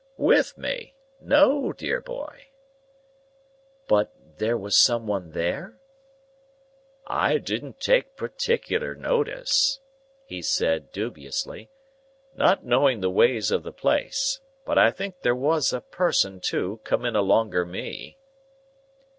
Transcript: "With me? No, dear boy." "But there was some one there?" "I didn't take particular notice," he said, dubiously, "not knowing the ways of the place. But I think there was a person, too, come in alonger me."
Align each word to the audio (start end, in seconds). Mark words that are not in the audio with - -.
"With 0.17 0.57
me? 0.57 0.95
No, 1.19 1.71
dear 1.73 2.01
boy." 2.01 2.47
"But 3.87 4.11
there 4.37 4.57
was 4.57 4.75
some 4.75 5.05
one 5.05 5.29
there?" 5.29 5.77
"I 7.05 7.37
didn't 7.37 7.79
take 7.79 8.15
particular 8.15 8.95
notice," 8.95 9.79
he 10.25 10.41
said, 10.41 10.91
dubiously, 10.91 11.69
"not 12.33 12.65
knowing 12.65 13.01
the 13.01 13.11
ways 13.11 13.51
of 13.51 13.61
the 13.61 13.71
place. 13.71 14.39
But 14.65 14.79
I 14.79 14.89
think 14.89 15.19
there 15.21 15.35
was 15.35 15.71
a 15.71 15.81
person, 15.81 16.39
too, 16.39 16.79
come 16.83 17.05
in 17.05 17.15
alonger 17.15 17.63
me." 17.63 18.17